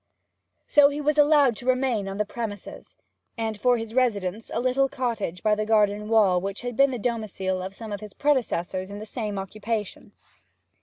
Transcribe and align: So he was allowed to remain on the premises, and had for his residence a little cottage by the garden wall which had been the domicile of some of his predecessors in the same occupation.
So 0.65 0.89
he 0.89 0.99
was 0.99 1.19
allowed 1.19 1.55
to 1.57 1.67
remain 1.67 2.07
on 2.07 2.17
the 2.17 2.25
premises, 2.25 2.95
and 3.37 3.55
had 3.55 3.61
for 3.61 3.77
his 3.77 3.93
residence 3.93 4.49
a 4.51 4.59
little 4.59 4.89
cottage 4.89 5.43
by 5.43 5.53
the 5.53 5.63
garden 5.63 6.09
wall 6.09 6.41
which 6.41 6.61
had 6.61 6.75
been 6.75 6.89
the 6.89 6.97
domicile 6.97 7.61
of 7.61 7.75
some 7.75 7.91
of 7.91 8.01
his 8.01 8.15
predecessors 8.15 8.89
in 8.89 8.97
the 8.97 9.05
same 9.05 9.37
occupation. 9.37 10.13